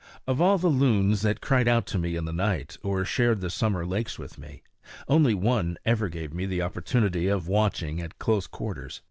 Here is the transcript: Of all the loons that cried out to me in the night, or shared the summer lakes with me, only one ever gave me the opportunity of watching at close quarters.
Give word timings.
Of 0.25 0.41
all 0.41 0.57
the 0.57 0.67
loons 0.67 1.21
that 1.21 1.41
cried 1.41 1.67
out 1.67 1.85
to 1.85 1.99
me 1.99 2.15
in 2.15 2.25
the 2.25 2.33
night, 2.33 2.75
or 2.81 3.05
shared 3.05 3.39
the 3.39 3.51
summer 3.51 3.85
lakes 3.85 4.17
with 4.17 4.39
me, 4.39 4.63
only 5.07 5.35
one 5.35 5.77
ever 5.85 6.09
gave 6.09 6.33
me 6.33 6.47
the 6.47 6.63
opportunity 6.63 7.27
of 7.27 7.47
watching 7.47 8.01
at 8.01 8.17
close 8.17 8.47
quarters. 8.47 8.99